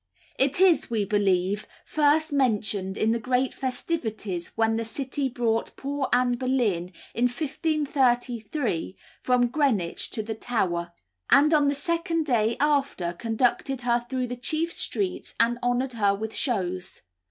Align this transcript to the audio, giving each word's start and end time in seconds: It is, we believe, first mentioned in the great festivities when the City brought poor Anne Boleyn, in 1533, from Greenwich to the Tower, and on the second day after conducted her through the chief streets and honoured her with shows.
It 0.39 0.59
is, 0.59 0.89
we 0.89 1.05
believe, 1.05 1.67
first 1.85 2.33
mentioned 2.33 2.97
in 2.97 3.11
the 3.11 3.19
great 3.19 3.53
festivities 3.53 4.47
when 4.57 4.75
the 4.75 4.83
City 4.83 5.29
brought 5.29 5.75
poor 5.77 6.09
Anne 6.11 6.37
Boleyn, 6.37 6.91
in 7.13 7.25
1533, 7.25 8.97
from 9.21 9.45
Greenwich 9.49 10.09
to 10.09 10.23
the 10.23 10.33
Tower, 10.33 10.91
and 11.29 11.53
on 11.53 11.67
the 11.67 11.75
second 11.75 12.25
day 12.25 12.57
after 12.59 13.13
conducted 13.13 13.81
her 13.81 14.03
through 14.09 14.25
the 14.25 14.35
chief 14.35 14.73
streets 14.73 15.35
and 15.39 15.59
honoured 15.61 15.93
her 15.93 16.15
with 16.15 16.35
shows. 16.35 17.03